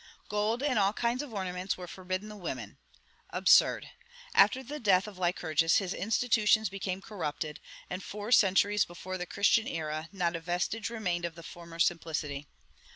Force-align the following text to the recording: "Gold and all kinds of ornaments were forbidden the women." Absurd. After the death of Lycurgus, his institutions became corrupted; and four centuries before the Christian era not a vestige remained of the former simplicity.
"Gold 0.29 0.63
and 0.63 0.79
all 0.79 0.93
kinds 0.93 1.21
of 1.21 1.31
ornaments 1.31 1.77
were 1.77 1.85
forbidden 1.85 2.27
the 2.27 2.35
women." 2.35 2.79
Absurd. 3.29 3.91
After 4.33 4.63
the 4.63 4.79
death 4.79 5.07
of 5.07 5.19
Lycurgus, 5.19 5.77
his 5.77 5.93
institutions 5.93 6.69
became 6.69 7.01
corrupted; 7.03 7.59
and 7.87 8.01
four 8.03 8.31
centuries 8.31 8.83
before 8.83 9.19
the 9.19 9.27
Christian 9.27 9.67
era 9.67 10.09
not 10.11 10.35
a 10.35 10.39
vestige 10.39 10.89
remained 10.89 11.25
of 11.25 11.35
the 11.35 11.43
former 11.43 11.77
simplicity. 11.77 12.47